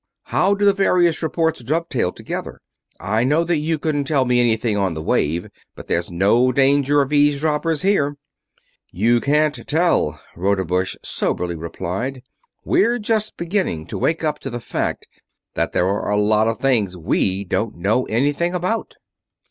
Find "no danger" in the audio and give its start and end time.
6.09-7.03